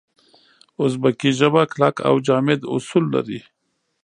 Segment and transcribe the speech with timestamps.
[0.81, 3.39] اوزبکي ژبه کلک او جامد اصول لري.